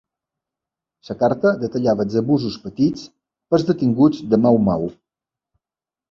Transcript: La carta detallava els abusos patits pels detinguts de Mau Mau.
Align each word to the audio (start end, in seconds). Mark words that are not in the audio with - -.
La 1.09 1.15
carta 1.17 1.49
detallava 1.63 2.05
els 2.07 2.15
abusos 2.21 2.55
patits 2.63 3.03
pels 3.53 3.67
detinguts 3.67 4.23
de 4.31 4.41
Mau 4.47 4.57
Mau. 4.71 4.89